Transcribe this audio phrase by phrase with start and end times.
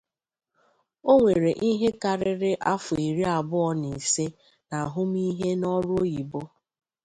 [1.11, 4.25] O nwere ihe karịrị afọ iri abụọ na ise
[4.69, 6.41] na ahụmịhe na ọrụ oyibo.